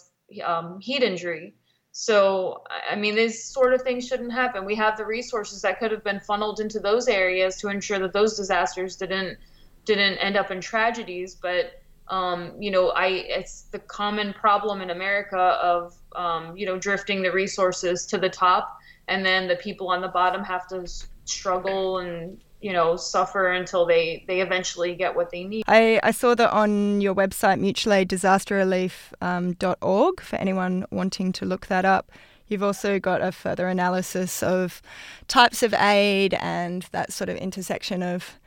um, 0.44 0.80
heat 0.80 1.02
injury. 1.02 1.54
So, 1.90 2.62
I 2.90 2.94
mean, 2.96 3.16
these 3.16 3.44
sort 3.44 3.74
of 3.74 3.82
things 3.82 4.06
shouldn't 4.06 4.32
happen. 4.32 4.64
We 4.64 4.76
have 4.76 4.96
the 4.96 5.04
resources 5.04 5.60
that 5.62 5.78
could 5.78 5.90
have 5.90 6.02
been 6.02 6.20
funneled 6.20 6.60
into 6.60 6.80
those 6.80 7.06
areas 7.06 7.56
to 7.58 7.68
ensure 7.68 7.98
that 7.98 8.12
those 8.12 8.36
disasters 8.36 8.96
didn't 8.96 9.38
didn't 9.84 10.18
end 10.18 10.36
up 10.36 10.50
in 10.50 10.60
tragedies. 10.60 11.34
But 11.34 11.81
um, 12.08 12.52
you 12.60 12.70
know, 12.70 12.90
I 12.90 13.06
it's 13.06 13.62
the 13.72 13.78
common 13.78 14.34
problem 14.34 14.80
in 14.80 14.90
America 14.90 15.38
of 15.38 15.96
um, 16.14 16.56
you 16.56 16.66
know 16.66 16.78
drifting 16.78 17.22
the 17.22 17.32
resources 17.32 18.06
to 18.06 18.18
the 18.18 18.28
top, 18.28 18.78
and 19.08 19.24
then 19.24 19.48
the 19.48 19.56
people 19.56 19.88
on 19.88 20.00
the 20.00 20.08
bottom 20.08 20.44
have 20.44 20.66
to 20.68 20.86
struggle 21.24 21.98
and 21.98 22.40
you 22.60 22.72
know 22.72 22.96
suffer 22.96 23.52
until 23.52 23.86
they 23.86 24.24
they 24.26 24.40
eventually 24.40 24.94
get 24.94 25.14
what 25.14 25.30
they 25.30 25.44
need. 25.44 25.64
I, 25.66 26.00
I 26.02 26.10
saw 26.10 26.34
that 26.34 26.50
on 26.50 27.00
your 27.00 27.14
website 27.14 27.60
mutualaiddisasterrelief.org 27.60 30.20
um, 30.20 30.24
for 30.24 30.36
anyone 30.36 30.86
wanting 30.90 31.32
to 31.32 31.44
look 31.44 31.66
that 31.68 31.84
up. 31.84 32.10
You've 32.48 32.62
also 32.62 32.98
got 32.98 33.22
a 33.22 33.32
further 33.32 33.68
analysis 33.68 34.42
of 34.42 34.82
types 35.26 35.62
of 35.62 35.72
aid 35.72 36.34
and 36.34 36.82
that 36.92 37.10
sort 37.10 37.30
of 37.30 37.36
intersection 37.36 38.02
of, 38.02 38.38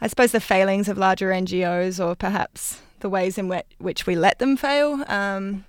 I 0.00 0.06
suppose, 0.06 0.32
the 0.32 0.40
failings 0.40 0.88
of 0.88 0.96
larger 0.96 1.28
NGOs 1.28 2.02
or 2.02 2.14
perhaps 2.14 2.80
the 3.02 3.10
ways 3.10 3.36
in 3.38 3.52
which 3.78 4.06
we 4.06 4.16
let 4.16 4.38
them 4.38 4.56
fail. 4.56 4.96
Because 4.96 5.36
um, 5.38 5.64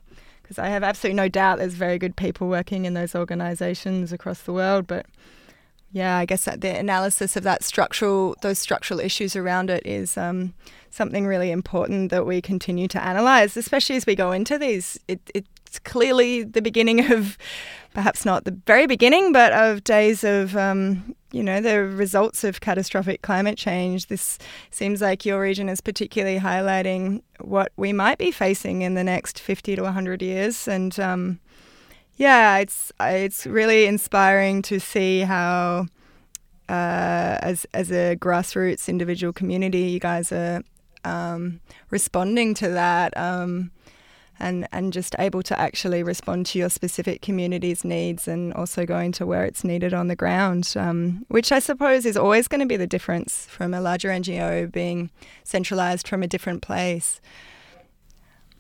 I 0.58 0.70
have 0.70 0.84
absolutely 0.84 1.18
no 1.18 1.28
doubt 1.28 1.60
there's 1.60 1.74
very 1.74 1.98
good 1.98 2.16
people 2.16 2.48
working 2.48 2.86
in 2.86 2.94
those 2.94 3.14
organisations 3.14 4.14
across 4.14 4.42
the 4.44 4.54
world, 4.54 4.88
but 4.88 5.06
yeah, 5.92 6.18
I 6.18 6.26
guess 6.26 6.46
that 6.46 6.62
the 6.62 6.76
analysis 6.76 7.36
of 7.36 7.44
that 7.44 7.64
structural, 7.64 8.36
those 8.42 8.58
structural 8.58 9.00
issues 9.00 9.36
around 9.36 9.70
it 9.70 9.86
is 9.86 10.18
um, 10.18 10.56
something 10.90 11.28
really 11.28 11.52
important 11.52 12.10
that 12.10 12.26
we 12.26 12.42
continue 12.42 12.88
to 12.88 13.04
analyze, 13.04 13.56
especially 13.56 13.96
as 13.96 14.08
we 14.08 14.16
go 14.16 14.32
into 14.32 14.58
these. 14.58 15.00
It, 15.08 15.22
it's 15.36 15.78
clearly 15.80 16.44
the 16.44 16.64
beginning 16.64 17.12
of, 17.12 17.38
perhaps 17.94 18.26
not 18.26 18.46
the 18.46 18.60
very 18.66 18.88
beginning, 18.88 19.34
but 19.34 19.54
of 19.54 19.84
days 19.84 20.24
of, 20.24 20.58
um, 20.58 21.16
you 21.34 21.44
know, 21.44 21.60
the 21.60 21.84
results 21.84 22.44
of 22.44 22.62
catastrophic 22.62 23.24
climate 23.24 23.58
change. 23.58 24.08
This 24.08 24.38
seems 24.70 25.02
like 25.02 25.26
your 25.26 25.42
region 25.42 25.68
is 25.68 25.82
particularly 25.82 26.40
highlighting 26.40 27.24
what 27.42 27.72
we 27.76 27.92
might 27.92 28.20
be 28.20 28.32
facing 28.32 28.84
in 28.84 28.94
the 28.94 29.04
next 29.04 29.40
50 29.40 29.76
to 29.76 29.82
100 29.82 30.22
years. 30.22 30.68
And, 30.68 30.98
um, 31.00 31.40
yeah, 32.16 32.58
it's 32.60 32.92
it's 33.00 33.48
really 33.48 33.86
inspiring 33.86 34.62
to 34.64 34.80
see 34.80 35.22
how, 35.22 35.88
uh, 36.70 37.38
as 37.42 37.66
as 37.74 37.92
a 37.92 38.16
grassroots 38.16 38.88
individual 38.88 39.34
community, 39.34 39.80
you 39.80 40.00
guys 40.00 40.32
are 40.32 40.62
um, 41.04 41.60
responding 41.90 42.54
to 42.56 42.70
that, 42.70 43.16
um, 43.18 43.72
and 44.40 44.68
and 44.72 44.94
just 44.94 45.16
able 45.20 45.44
to 45.44 45.60
actually 45.60 46.04
respond 46.04 46.46
to 46.48 46.60
your 46.60 46.70
specific 46.70 47.22
community's 47.22 47.84
needs, 47.84 48.28
and 48.28 48.54
also 48.54 48.86
going 48.86 49.12
to 49.14 49.26
where 49.26 49.46
it's 49.46 49.64
needed 49.64 49.94
on 49.94 50.08
the 50.08 50.16
ground, 50.16 50.74
um, 50.76 51.26
which 51.30 51.52
I 51.52 51.60
suppose 51.60 52.06
is 52.06 52.18
always 52.18 52.48
going 52.48 52.62
to 52.62 52.66
be 52.68 52.78
the 52.78 52.88
difference 52.88 53.46
from 53.46 53.74
a 53.74 53.82
larger 53.82 54.10
NGO 54.10 54.72
being 54.72 55.10
centralized 55.44 56.08
from 56.08 56.24
a 56.24 56.28
different 56.28 56.62
place. 56.62 57.22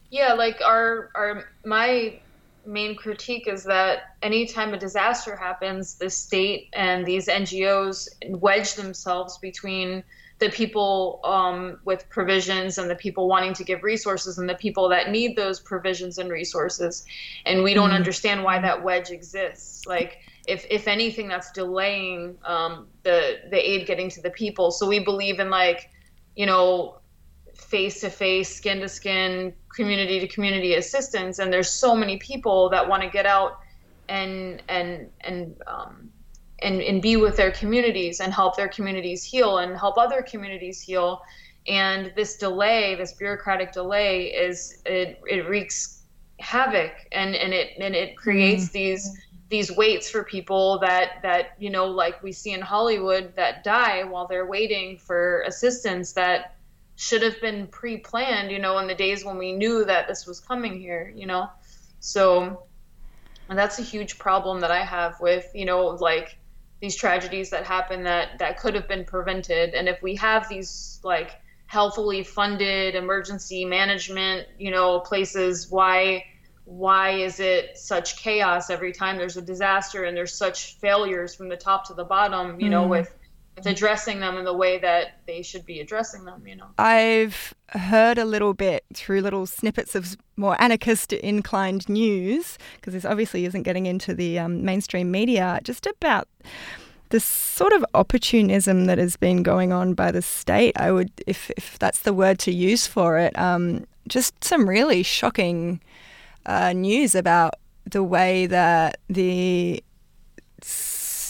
Yeah, 0.09 0.33
like 0.33 0.61
our 0.63 1.09
our 1.15 1.45
my 1.65 2.19
main 2.65 2.95
critique 2.95 3.47
is 3.47 3.63
that 3.63 4.15
anytime 4.21 4.73
a 4.73 4.77
disaster 4.77 5.35
happens, 5.35 5.95
the 5.95 6.09
state 6.09 6.69
and 6.73 7.05
these 7.05 7.27
NGOs 7.27 8.07
wedge 8.29 8.75
themselves 8.75 9.37
between 9.37 10.03
the 10.43 10.49
people 10.49 11.21
um, 11.23 11.79
with 11.85 12.01
provisions 12.09 12.77
and 12.77 12.89
the 12.89 12.95
people 12.95 13.23
wanting 13.27 13.53
to 13.53 13.63
give 13.63 13.81
resources 13.81 14.37
and 14.37 14.47
the 14.49 14.59
people 14.65 14.89
that 14.89 15.09
need 15.09 15.37
those 15.37 15.57
provisions 15.71 16.17
and 16.17 16.29
resources. 16.29 17.05
And 17.45 17.63
we 17.63 17.73
don't 17.73 17.89
mm-hmm. 17.89 17.95
understand 17.95 18.43
why 18.43 18.59
that 18.59 18.83
wedge 18.83 19.09
exists. 19.09 19.87
Like, 19.87 20.11
if, 20.45 20.65
if 20.69 20.87
anything, 20.87 21.29
that's 21.29 21.51
delaying 21.51 22.37
um, 22.43 22.87
the, 23.03 23.39
the 23.49 23.57
aid 23.71 23.87
getting 23.87 24.09
to 24.09 24.21
the 24.21 24.31
people. 24.31 24.71
So 24.71 24.85
we 24.85 24.99
believe 24.99 25.39
in, 25.39 25.49
like, 25.49 25.89
you 26.35 26.45
know, 26.45 26.99
face 27.53 28.01
to 28.01 28.09
face, 28.09 28.53
skin 28.53 28.81
to 28.81 28.89
skin, 28.89 29.53
community 29.73 30.19
to 30.19 30.27
community 30.27 30.75
assistance. 30.75 31.39
And 31.39 31.53
there's 31.53 31.69
so 31.69 31.95
many 31.95 32.17
people 32.17 32.69
that 32.69 32.89
want 32.89 33.01
to 33.03 33.09
get 33.09 33.25
out 33.25 33.59
and 34.09 34.61
and 34.67 35.09
and 35.21 35.55
um, 35.67 36.11
and 36.63 36.81
and 36.81 37.01
be 37.01 37.17
with 37.17 37.35
their 37.35 37.51
communities 37.51 38.19
and 38.19 38.33
help 38.33 38.55
their 38.55 38.69
communities 38.69 39.23
heal 39.23 39.57
and 39.59 39.77
help 39.77 39.97
other 39.97 40.21
communities 40.21 40.81
heal. 40.81 41.21
And 41.67 42.11
this 42.15 42.37
delay, 42.37 42.95
this 42.95 43.13
bureaucratic 43.13 43.71
delay, 43.71 44.27
is 44.27 44.81
it 44.85 45.21
it 45.25 45.47
wreaks 45.47 46.01
havoc 46.39 46.91
and 47.11 47.35
and 47.35 47.53
it 47.53 47.77
and 47.79 47.95
it 47.95 48.17
creates 48.17 48.65
mm-hmm. 48.65 48.73
these 48.73 49.17
these 49.49 49.71
waits 49.71 50.09
for 50.09 50.23
people 50.23 50.79
that 50.79 51.21
that 51.21 51.53
you 51.59 51.69
know 51.69 51.85
like 51.85 52.21
we 52.23 52.31
see 52.31 52.51
in 52.51 52.61
Hollywood 52.61 53.33
that 53.35 53.63
die 53.63 54.03
while 54.03 54.27
they're 54.27 54.47
waiting 54.47 54.97
for 54.97 55.41
assistance 55.41 56.13
that 56.13 56.55
should 56.95 57.21
have 57.21 57.39
been 57.41 57.67
pre-planned 57.67 58.51
you 58.51 58.59
know 58.59 58.77
in 58.79 58.87
the 58.87 58.95
days 58.95 59.25
when 59.25 59.37
we 59.37 59.53
knew 59.53 59.83
that 59.85 60.07
this 60.07 60.25
was 60.25 60.39
coming 60.39 60.79
here 60.79 61.11
you 61.15 61.25
know 61.25 61.49
so 61.99 62.63
and 63.49 63.57
that's 63.57 63.79
a 63.79 63.81
huge 63.81 64.19
problem 64.19 64.59
that 64.59 64.71
i 64.71 64.83
have 64.83 65.19
with 65.19 65.49
you 65.55 65.65
know 65.65 65.87
like 65.87 66.37
these 66.83 66.97
tragedies 66.97 67.49
that 67.49 67.65
happen 67.65 68.03
that 68.03 68.37
that 68.39 68.59
could 68.59 68.75
have 68.75 68.89
been 68.89 69.05
prevented 69.05 69.73
and 69.73 69.87
if 69.87 70.03
we 70.03 70.17
have 70.17 70.49
these 70.49 70.99
like 71.01 71.39
healthily 71.65 72.23
funded 72.23 72.93
emergency 72.93 73.63
management 73.63 74.45
you 74.59 74.69
know 74.69 74.99
places 74.99 75.71
why 75.71 76.21
why 76.65 77.11
is 77.11 77.39
it 77.39 77.77
such 77.77 78.17
chaos 78.17 78.69
every 78.69 78.91
time 78.91 79.17
there's 79.17 79.37
a 79.37 79.41
disaster 79.41 80.03
and 80.03 80.17
there's 80.17 80.33
such 80.33 80.77
failures 80.79 81.33
from 81.33 81.47
the 81.47 81.55
top 81.55 81.87
to 81.87 81.93
the 81.93 82.03
bottom 82.03 82.59
you 82.59 82.69
know 82.69 82.83
mm. 82.83 82.89
with 82.89 83.15
it's 83.55 83.67
addressing 83.67 84.19
them 84.19 84.37
in 84.37 84.45
the 84.45 84.53
way 84.53 84.79
that 84.79 85.19
they 85.27 85.41
should 85.41 85.65
be 85.65 85.79
addressing 85.79 86.25
them, 86.25 86.45
you 86.47 86.55
know. 86.55 86.67
I've 86.77 87.53
heard 87.69 88.17
a 88.17 88.25
little 88.25 88.53
bit 88.53 88.83
through 88.93 89.21
little 89.21 89.45
snippets 89.45 89.95
of 89.95 90.17
more 90.37 90.59
anarchist 90.61 91.13
inclined 91.13 91.87
news, 91.87 92.57
because 92.75 92.93
this 92.93 93.05
obviously 93.05 93.45
isn't 93.45 93.63
getting 93.63 93.85
into 93.85 94.13
the 94.13 94.39
um, 94.39 94.65
mainstream 94.65 95.11
media, 95.11 95.59
just 95.63 95.85
about 95.85 96.27
the 97.09 97.19
sort 97.19 97.73
of 97.73 97.85
opportunism 97.93 98.85
that 98.85 98.97
has 98.97 99.17
been 99.17 99.43
going 99.43 99.71
on 99.71 99.93
by 99.93 100.11
the 100.11 100.21
state. 100.21 100.73
I 100.79 100.91
would, 100.91 101.11
if, 101.27 101.51
if 101.51 101.77
that's 101.77 101.99
the 101.99 102.13
word 102.13 102.39
to 102.39 102.51
use 102.51 102.87
for 102.87 103.19
it, 103.19 103.37
um, 103.37 103.85
just 104.07 104.43
some 104.43 104.67
really 104.67 105.03
shocking 105.03 105.79
uh, 106.47 106.73
news 106.73 107.13
about 107.13 107.53
the 107.85 108.03
way 108.03 108.47
that 108.47 108.97
the 109.09 109.83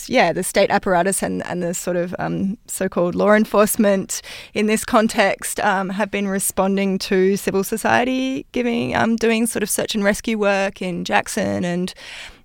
yeah, 0.09 0.33
the 0.33 0.43
state 0.43 0.69
apparatus 0.69 1.21
and, 1.23 1.45
and 1.45 1.61
the 1.61 1.73
sort 1.73 1.97
of 1.97 2.15
um, 2.19 2.57
so 2.67 2.89
called 2.89 3.15
law 3.15 3.33
enforcement 3.33 4.21
in 4.53 4.67
this 4.67 4.85
context 4.85 5.59
um, 5.59 5.89
have 5.89 6.11
been 6.11 6.27
responding 6.27 6.97
to 6.99 7.35
civil 7.37 7.63
society 7.63 8.45
giving 8.51 8.95
um, 8.95 9.15
doing 9.15 9.47
sort 9.47 9.63
of 9.63 9.69
search 9.69 9.95
and 9.95 10.03
rescue 10.03 10.37
work 10.37 10.81
in 10.81 11.03
Jackson 11.03 11.63
and 11.63 11.93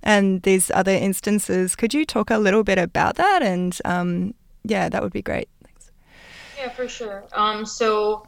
and 0.03 0.43
these 0.43 0.71
other 0.73 0.93
instances. 0.93 1.75
Could 1.77 1.93
you 1.93 2.05
talk 2.05 2.31
a 2.31 2.39
little 2.39 2.65
bit 2.65 2.79
about 2.79 3.17
that? 3.17 3.43
And 3.43 3.77
um, 3.85 4.35
yeah, 4.65 4.89
that 4.89 5.03
would 5.03 5.13
be 5.13 5.23
great. 5.23 5.49
Thanks. 5.65 5.91
Yeah, 6.57 6.71
for 6.71 6.89
sure. 6.89 7.25
Um, 7.33 7.67
so 7.67 8.27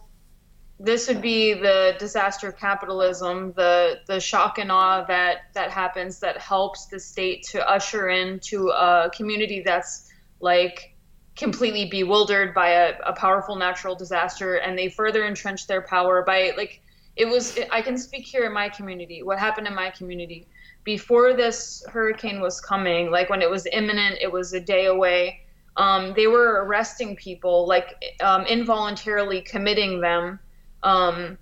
this 0.83 1.09
would 1.09 1.21
be 1.21 1.53
the 1.53 1.95
disaster 1.99 2.51
capitalism, 2.51 3.53
the 3.53 4.01
the 4.07 4.19
shock 4.19 4.59
and 4.59 4.73
awe 4.73 5.05
that 5.05 5.53
that 5.53 5.71
happens 5.71 6.19
that 6.21 6.39
helps 6.39 6.87
the 6.87 6.99
state 6.99 7.43
to 7.51 7.69
usher 7.69 8.09
into 8.09 8.71
a 8.71 9.11
community 9.15 9.63
that's 9.65 10.11
like 10.41 10.95
completely 11.37 11.85
bewildered 11.85 12.55
by 12.55 12.71
a, 12.71 12.95
a 13.05 13.13
powerful 13.13 13.57
natural 13.57 13.95
disaster, 13.95 14.57
and 14.57 14.79
they 14.79 14.89
further 14.89 15.27
entrench 15.27 15.67
their 15.67 15.83
power 15.83 16.23
by 16.23 16.55
like 16.57 16.81
it 17.15 17.27
was. 17.27 17.59
I 17.71 17.83
can 17.83 17.99
speak 17.99 18.25
here 18.25 18.45
in 18.47 18.53
my 18.55 18.71
community. 18.71 19.23
What 19.23 19.39
happened 19.39 19.67
in 19.67 19.75
my 19.75 19.91
community 19.91 20.49
before 20.85 21.35
this 21.35 21.85
hurricane 21.91 22.41
was 22.41 22.59
coming, 22.59 23.11
like 23.11 23.29
when 23.29 23.43
it 23.43 23.51
was 23.51 23.67
imminent, 23.71 24.17
it 24.19 24.33
was 24.33 24.55
a 24.55 24.61
day 24.61 24.87
away. 24.87 25.43
Um, 25.77 26.15
they 26.17 26.27
were 26.27 26.65
arresting 26.65 27.17
people, 27.17 27.67
like 27.67 28.03
um, 28.23 28.47
involuntarily 28.47 29.43
committing 29.43 30.01
them 30.01 30.41
um, 30.83 31.39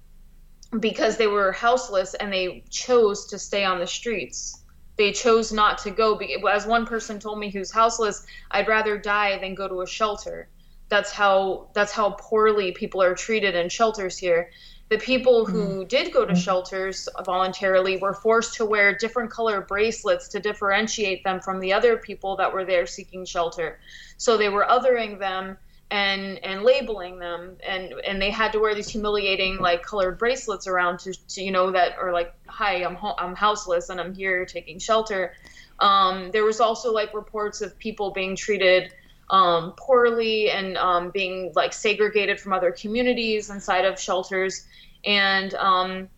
because 0.81 1.17
they 1.17 1.27
were 1.27 1.53
houseless 1.53 2.15
and 2.15 2.33
they 2.33 2.65
chose 2.71 3.27
to 3.27 3.39
stay 3.39 3.65
on 3.65 3.79
the 3.79 3.87
streets. 3.87 4.63
They 4.97 5.13
chose 5.13 5.53
not 5.53 5.79
to 5.79 5.91
go. 5.91 6.17
As 6.51 6.67
one 6.67 6.85
person 6.85 7.21
told 7.21 7.39
me 7.39 7.51
who's 7.51 7.71
houseless, 7.71 8.27
I'd 8.51 8.69
rather 8.69 8.99
die 8.99 9.39
than 9.39 9.55
go 9.55 9.69
to 9.69 9.83
a 9.83 9.87
shelter. 9.87 10.49
That's 10.89 11.13
how 11.13 11.69
that's 11.73 11.93
how 11.93 12.17
poorly 12.19 12.73
people 12.73 13.03
are 13.03 13.15
treated 13.15 13.55
in 13.55 13.69
shelters 13.69 14.19
here. 14.19 14.51
The 14.89 14.99
people 14.99 15.45
who 15.45 15.85
mm. 15.85 15.89
did 15.89 16.13
go 16.13 16.25
to 16.25 16.35
shelters 16.35 17.09
voluntarily 17.25 17.99
were 17.99 18.15
forced 18.15 18.55
to 18.55 18.65
wear 18.65 18.97
different 18.97 19.31
color 19.31 19.61
bracelets 19.61 20.29
to 20.29 20.41
differentiate 20.41 21.23
them 21.25 21.41
from 21.41 21.61
the 21.61 21.75
other 21.75 21.99
people 21.99 22.37
that 22.37 22.53
were 22.53 22.65
there 22.65 22.87
seeking 22.87 23.27
shelter. 23.27 23.79
So 24.17 24.39
they 24.39 24.49
were 24.49 24.67
othering 24.69 25.19
them 25.19 25.59
and 25.91 26.39
and 26.45 26.63
labeling 26.63 27.19
them 27.19 27.57
and 27.67 27.95
and 28.07 28.21
they 28.21 28.31
had 28.31 28.53
to 28.53 28.59
wear 28.59 28.75
these 28.75 28.89
humiliating 28.89 29.59
like 29.59 29.83
colored 29.83 30.19
bracelets 30.19 30.67
around 30.67 30.99
to, 30.99 31.15
to 31.29 31.43
you 31.43 31.51
know 31.51 31.71
that 31.71 31.97
or 31.99 32.13
like 32.13 32.35
hi 32.47 32.85
I'm 32.85 32.95
ho- 32.95 33.15
I'm 33.19 33.35
houseless 33.35 33.89
and 33.89 34.01
I'm 34.01 34.15
here 34.15 34.45
taking 34.45 34.79
shelter. 34.79 35.33
Um, 35.81 36.31
there 36.33 36.45
was 36.45 36.61
also 36.61 36.93
like 36.93 37.15
reports 37.15 37.63
of 37.63 37.79
people 37.79 38.11
being 38.11 38.37
treated 38.37 38.93
um, 39.31 39.75
poorly 39.79 40.51
and 40.51 40.77
um, 40.77 41.11
being 41.11 41.53
like 41.55 41.73
segregated 41.73 42.41
from 42.41 42.53
other 42.53 42.73
communities 42.73 43.49
inside 43.49 43.85
of 43.85 43.99
shelters 43.99 44.67
and 45.05 45.55
um, 45.55 46.09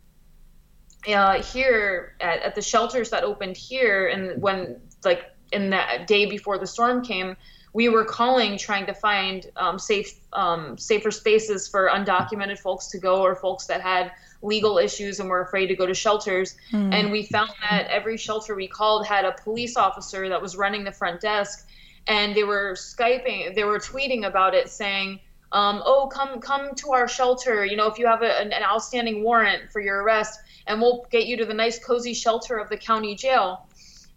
uh, 1.08 1.42
here 1.42 2.16
at, 2.20 2.40
at 2.40 2.54
the 2.54 2.62
shelters 2.62 3.10
that 3.10 3.22
opened 3.22 3.56
here 3.56 4.08
and 4.08 4.40
when 4.40 4.80
like 5.04 5.24
in 5.52 5.70
that 5.70 6.06
day 6.06 6.26
before 6.26 6.58
the 6.58 6.66
storm 6.66 7.04
came 7.04 7.36
we 7.72 7.88
were 7.88 8.04
calling 8.04 8.58
trying 8.58 8.86
to 8.86 8.94
find 8.94 9.50
um, 9.56 9.78
safe 9.78 10.18
um, 10.32 10.76
safer 10.76 11.10
spaces 11.10 11.68
for 11.68 11.88
undocumented 11.88 12.58
folks 12.58 12.88
to 12.88 12.98
go 12.98 13.22
or 13.22 13.34
folks 13.34 13.66
that 13.66 13.80
had 13.80 14.12
legal 14.42 14.78
issues 14.78 15.20
and 15.20 15.28
were 15.28 15.42
afraid 15.42 15.66
to 15.66 15.74
go 15.74 15.86
to 15.86 15.94
shelters 15.94 16.56
mm. 16.72 16.94
and 16.94 17.10
we 17.10 17.24
found 17.24 17.50
that 17.60 17.86
every 17.88 18.16
shelter 18.16 18.54
we 18.54 18.66
called 18.66 19.06
had 19.06 19.24
a 19.24 19.32
police 19.32 19.76
officer 19.76 20.28
that 20.28 20.40
was 20.40 20.56
running 20.56 20.82
the 20.82 20.92
front 20.92 21.20
desk 21.20 21.68
and 22.06 22.34
they 22.34 22.44
were 22.44 22.72
skyping 22.72 23.54
they 23.54 23.64
were 23.64 23.78
tweeting 23.78 24.26
about 24.26 24.54
it 24.54 24.68
saying 24.68 25.20
um, 25.52 25.82
oh 25.84 26.06
come 26.06 26.40
come 26.40 26.74
to 26.74 26.92
our 26.92 27.06
shelter 27.06 27.64
you 27.64 27.76
know 27.76 27.86
if 27.86 27.98
you 27.98 28.06
have 28.06 28.22
a, 28.22 28.40
an, 28.40 28.52
an 28.52 28.62
outstanding 28.62 29.22
warrant 29.22 29.70
for 29.70 29.80
your 29.80 30.02
arrest 30.02 30.40
and 30.66 30.80
we'll 30.80 31.06
get 31.10 31.26
you 31.26 31.36
to 31.36 31.44
the 31.44 31.54
nice 31.54 31.78
cozy 31.78 32.14
shelter 32.14 32.56
of 32.56 32.68
the 32.70 32.76
county 32.76 33.14
jail 33.14 33.66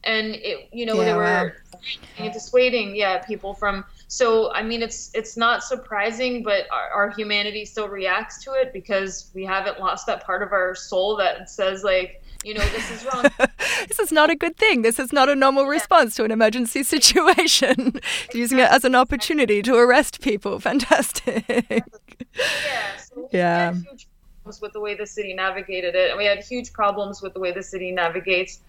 and 0.03 0.35
it, 0.35 0.69
you 0.71 0.85
know 0.85 0.95
yeah, 0.95 1.05
they 1.05 1.13
were 1.13 1.23
wow. 1.23 1.51
Dissuading 2.31 2.95
yeah 2.95 3.19
people 3.19 3.53
from 3.53 3.83
so 4.07 4.51
i 4.53 4.63
mean 4.63 4.81
it's 4.81 5.11
it's 5.13 5.35
not 5.35 5.63
surprising 5.63 6.43
but 6.43 6.65
our, 6.71 6.89
our, 6.89 7.09
humanity 7.11 7.65
still 7.65 7.89
reacts 7.89 8.43
to 8.43 8.53
it 8.53 8.71
because 8.71 9.29
we 9.33 9.43
haven't 9.43 9.79
lost 9.79 10.05
that 10.05 10.23
part 10.23 10.41
of 10.41 10.51
our 10.51 10.73
soul 10.75 11.17
that 11.17 11.49
says 11.49 11.83
like 11.83 12.21
you 12.45 12.53
know 12.53 12.65
this 12.69 12.91
is 12.91 13.05
wrong. 13.05 13.25
This 13.87 13.99
is 13.99 14.11
not 14.11 14.29
a 14.29 14.35
good 14.35 14.57
thing. 14.57 14.81
This 14.81 14.99
is 14.99 15.13
not 15.13 15.29
a 15.29 15.35
normal 15.35 15.63
yeah. 15.63 15.69
response 15.69 16.15
to 16.15 16.25
an 16.25 16.31
emergency 16.31 16.83
situation. 16.95 17.99
Using 18.33 18.59
it 18.59 18.69
as 18.69 18.83
an 18.83 18.95
opportunity 18.95 19.61
to 19.61 19.75
arrest 19.75 20.19
people. 20.19 20.59
Fantastic. 20.69 21.45
Yeah 22.37 22.93
so 23.13 23.29
yeah. 23.31 23.73
with 24.45 24.73
the 24.73 24.79
way 24.79 24.95
the 24.95 25.05
city 25.05 25.33
navigated 25.33 25.95
it 25.95 26.09
and 26.09 26.17
we 26.17 26.25
had 26.25 26.43
huge 26.43 26.73
problems 26.73 27.21
with 27.21 27.33
the 27.33 27.39
way 27.39 27.51
the 27.51 27.63
city 27.63 27.91
navigates. 27.91 28.59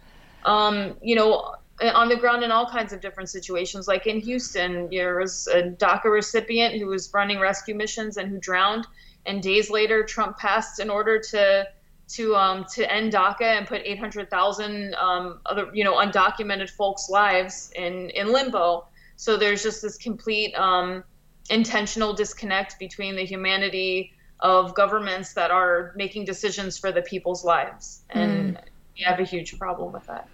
Um, 0.44 0.97
you 1.02 1.14
know, 1.14 1.54
on 1.83 2.09
the 2.09 2.16
ground 2.16 2.45
in 2.45 2.50
all 2.50 2.66
kinds 2.66 2.93
of 2.93 3.00
different 3.00 3.28
situations. 3.28 3.88
Like 3.88 4.07
in 4.07 4.21
Houston, 4.21 4.88
there 4.90 5.19
was 5.19 5.49
a 5.49 5.62
DACA 5.62 6.04
recipient 6.04 6.76
who 6.76 6.87
was 6.87 7.12
running 7.12 7.40
rescue 7.40 7.75
missions 7.75 8.16
and 8.16 8.31
who 8.31 8.38
drowned. 8.38 8.87
And 9.26 9.43
days 9.43 9.71
later, 9.71 10.04
Trump 10.04 10.38
passed 10.38 10.78
an 10.78 10.90
order 10.90 11.19
to 11.19 11.66
to 12.07 12.37
um, 12.37 12.64
to 12.75 12.93
end 12.93 13.12
DACA 13.12 13.59
and 13.59 13.66
put 13.66 13.81
800,000 13.85 14.95
um, 14.95 15.40
other 15.47 15.71
you 15.73 15.85
know 15.85 15.95
undocumented 15.95 16.71
folks' 16.71 17.09
lives 17.09 17.73
in 17.75 18.11
in 18.11 18.33
limbo. 18.33 18.87
So 19.16 19.37
there's 19.37 19.62
just 19.62 19.81
this 19.83 19.97
complete 19.97 20.54
um, 20.54 21.02
intentional 21.50 22.12
disconnect 22.12 22.78
between 22.78 23.16
the 23.16 23.25
humanity 23.25 24.12
of 24.40 24.75
governments 24.75 25.33
that 25.35 25.50
are 25.50 25.93
making 25.97 26.25
decisions 26.25 26.76
for 26.76 26.93
the 26.93 27.02
people's 27.02 27.45
lives, 27.45 28.02
and 28.11 28.57
mm. 28.57 28.61
we 28.97 29.04
have 29.04 29.19
a 29.19 29.25
huge 29.25 29.59
problem 29.59 29.93
with 29.93 30.07
that. 30.07 30.28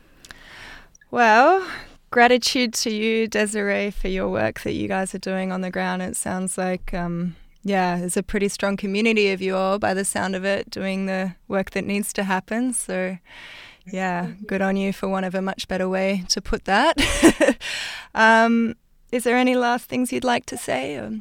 Well, 1.13 1.69
gratitude 2.13 2.73
to 2.75 2.91
you, 2.91 3.27
Desiree, 3.27 3.91
for 3.91 4.07
your 4.07 4.29
work 4.29 4.61
that 4.61 4.75
you 4.75 4.87
guys 4.87 5.13
are 5.13 5.19
doing 5.19 5.51
on 5.51 5.61
the 5.61 5.71
ground. 5.71 6.03
It 6.03 6.15
sounds 6.15 6.57
like, 6.57 6.95
um, 6.95 7.35
yeah, 7.65 7.99
there's 7.99 8.17
a 8.17 8.23
pretty 8.23 8.49
strong 8.49 8.77
community 8.77 9.33
of 9.33 9.43
you 9.43 9.57
all 9.57 9.81
by 9.81 9.93
the 9.93 10.05
sound 10.05 10.37
of 10.37 10.45
it 10.45 10.71
doing 10.71 11.07
the 11.07 11.35
work 11.49 11.71
that 11.73 11.85
needs 11.85 12.13
to 12.13 12.23
happen. 12.23 12.73
So, 12.73 13.19
yeah, 13.87 14.31
good 14.47 14.63
on 14.63 14.77
you 14.77 14.93
for 14.93 15.09
one 15.09 15.25
of 15.25 15.35
a 15.35 15.43
much 15.43 15.67
better 15.67 15.89
way 15.89 16.23
to 16.29 16.41
put 16.41 16.65
that. 16.67 16.97
um, 18.15 18.77
is 19.11 19.25
there 19.25 19.37
any 19.37 19.57
last 19.57 19.87
things 19.87 20.13
you'd 20.13 20.23
like 20.23 20.47
to 20.47 20.57
say? 20.57 20.95
Or? 20.95 21.19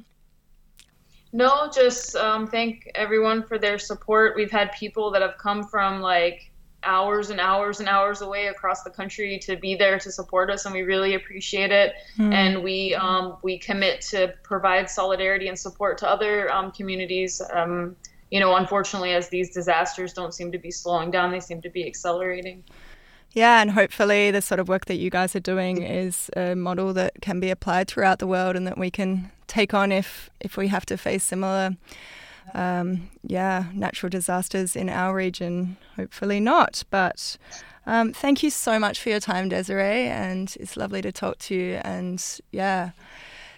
No, 1.33 1.67
just 1.73 2.15
um, 2.15 2.45
thank 2.45 2.91
everyone 2.93 3.41
for 3.41 3.57
their 3.57 3.79
support. 3.79 4.35
We've 4.35 4.51
had 4.51 4.71
people 4.71 5.09
that 5.11 5.23
have 5.23 5.39
come 5.39 5.63
from 5.63 5.99
like 5.99 6.48
hours 6.83 7.29
and 7.29 7.39
hours 7.39 7.79
and 7.79 7.89
hours 7.89 8.21
away 8.21 8.47
across 8.47 8.83
the 8.83 8.89
country 8.89 9.37
to 9.39 9.55
be 9.55 9.75
there 9.75 9.99
to 9.99 10.11
support 10.11 10.49
us 10.49 10.65
and 10.65 10.73
we 10.73 10.81
really 10.81 11.15
appreciate 11.15 11.71
it. 11.71 11.93
Mm. 12.17 12.33
and 12.33 12.63
we 12.63 12.95
um, 12.95 13.37
we 13.43 13.57
commit 13.57 14.01
to 14.01 14.33
provide 14.43 14.89
solidarity 14.89 15.47
and 15.47 15.57
support 15.57 15.97
to 15.99 16.09
other 16.09 16.51
um, 16.51 16.71
communities. 16.71 17.41
Um, 17.51 17.95
you 18.31 18.39
know 18.39 18.55
unfortunately 18.55 19.13
as 19.13 19.29
these 19.29 19.49
disasters 19.51 20.13
don't 20.13 20.33
seem 20.33 20.51
to 20.51 20.59
be 20.59 20.69
slowing 20.69 21.09
down 21.09 21.31
they 21.31 21.39
seem 21.39 21.61
to 21.61 21.69
be 21.69 21.85
accelerating. 21.85 22.63
Yeah, 23.31 23.61
and 23.61 23.71
hopefully 23.71 24.31
the 24.31 24.41
sort 24.41 24.59
of 24.59 24.67
work 24.67 24.85
that 24.85 24.95
you 24.95 25.11
guys 25.11 25.35
are 25.35 25.39
doing 25.39 25.83
is 25.83 26.31
a 26.35 26.55
model 26.55 26.93
that 26.93 27.21
can 27.21 27.39
be 27.39 27.51
applied 27.51 27.87
throughout 27.87 28.17
the 28.17 28.25
world 28.25 28.55
and 28.55 28.65
that 28.65 28.77
we 28.77 28.89
can 28.89 29.31
take 29.45 29.73
on 29.73 29.91
if 29.91 30.29
if 30.39 30.57
we 30.57 30.67
have 30.67 30.85
to 30.87 30.97
face 30.97 31.23
similar 31.23 31.75
um, 32.53 33.09
yeah, 33.23 33.65
natural 33.73 34.09
disasters 34.09 34.75
in 34.75 34.89
our 34.89 35.15
region. 35.15 35.77
Hopefully 35.95 36.39
not. 36.39 36.83
But 36.89 37.37
um, 37.85 38.13
thank 38.13 38.43
you 38.43 38.49
so 38.49 38.79
much 38.79 38.99
for 38.99 39.09
your 39.09 39.19
time, 39.19 39.49
Desiree, 39.49 40.07
and 40.07 40.55
it's 40.59 40.77
lovely 40.77 41.01
to 41.01 41.11
talk 41.11 41.37
to 41.39 41.55
you. 41.55 41.81
And 41.83 42.23
yeah, 42.51 42.91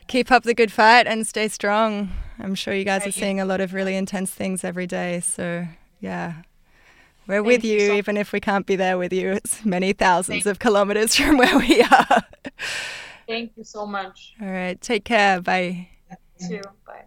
keep 0.08 0.32
up 0.32 0.44
the 0.44 0.54
good 0.54 0.72
fight 0.72 1.08
and 1.08 1.26
stay 1.28 1.48
strong. 1.48 2.12
I'm 2.40 2.56
sure 2.56 2.74
you 2.74 2.86
guys 2.86 3.06
are 3.06 3.12
seeing 3.12 3.40
a 3.40 3.46
lot 3.46 3.62
of 3.62 3.74
really 3.74 3.96
intense 3.96 4.32
things 4.32 4.64
every 4.64 4.88
day. 4.88 5.20
So 5.22 5.68
yeah. 6.00 6.34
We're 7.28 7.36
Thank 7.36 7.48
with 7.48 7.64
you, 7.64 7.74
you 7.74 7.88
so 7.88 7.94
even 7.94 8.18
if 8.18 8.34
we 8.34 8.40
can't 8.40 8.66
be 8.66 8.76
there 8.76 8.98
with 8.98 9.14
you. 9.14 9.32
It's 9.32 9.64
many 9.64 9.94
thousands 9.94 10.44
Thank 10.44 10.52
of 10.52 10.60
kilometers 10.60 11.16
from 11.18 11.38
where 11.38 11.58
we 11.58 11.82
are. 11.84 12.24
Thank 13.28 13.54
you 13.56 13.64
so 13.64 13.86
much. 13.86 14.34
All 14.42 14.50
right. 14.50 14.80
Take 14.82 15.06
care. 15.06 15.40
Bye. 15.40 15.88
You 16.40 16.48
too. 16.48 16.62
Bye. 16.62 16.70